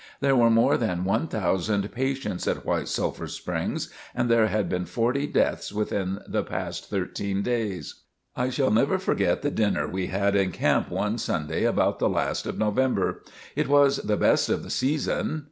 [0.19, 4.85] There were more than one thousand patients at White Sulphur Springs and there had been
[4.87, 8.01] forty deaths within the past thirteen days.
[8.35, 12.47] I shall never forget the dinner we had in camp one Sunday about the last
[12.47, 13.21] of November.
[13.55, 15.39] It was the best of the season.